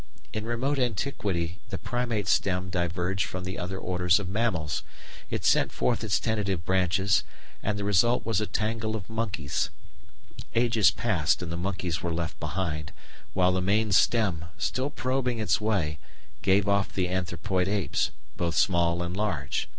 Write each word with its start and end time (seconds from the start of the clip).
In 0.33 0.45
remote 0.47 0.79
antiquity 0.79 1.59
the 1.69 1.77
Primate 1.77 2.27
stem 2.27 2.71
diverged 2.71 3.27
from 3.27 3.43
the 3.43 3.59
other 3.59 3.77
orders 3.77 4.19
of 4.19 4.27
mammals; 4.27 4.81
it 5.29 5.45
sent 5.45 5.71
forth 5.71 6.03
its 6.03 6.19
tentative 6.19 6.65
branches, 6.65 7.23
and 7.61 7.77
the 7.77 7.83
result 7.83 8.25
was 8.25 8.41
a 8.41 8.47
tangle 8.47 8.95
of 8.95 9.07
monkeys; 9.11 9.69
ages 10.55 10.89
passed 10.89 11.43
and 11.43 11.51
the 11.51 11.55
monkeys 11.55 12.01
were 12.01 12.11
left 12.11 12.39
behind, 12.39 12.91
while 13.35 13.51
the 13.51 13.61
main 13.61 13.91
stem, 13.91 14.45
still 14.57 14.89
probing 14.89 15.37
its 15.37 15.61
way, 15.61 15.99
gave 16.41 16.67
off 16.67 16.91
the 16.91 17.07
Anthropoid 17.07 17.67
apes, 17.67 18.09
both 18.37 18.55
small 18.55 19.03
and 19.03 19.15
large. 19.15 19.69